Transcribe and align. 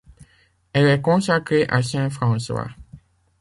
Elle 0.73 0.87
est 0.87 0.99
consacrée 1.03 1.67
à 1.69 1.83
saint 1.83 2.09
François. 2.09 2.69